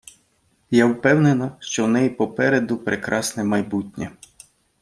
Я 0.71 0.85
впевнена, 0.87 1.55
що 1.59 1.85
в 1.85 1.87
неї 1.87 2.09
попереду 2.09 2.77
прекрасне 2.77 3.43
майбутнє. 3.43 4.11